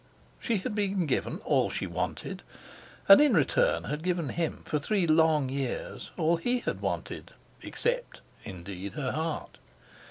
[0.39, 2.41] She had been given all she had wanted,
[3.07, 8.93] and in return had given him, for three long years, all he had wanted—except, indeed,
[8.93, 9.59] her heart.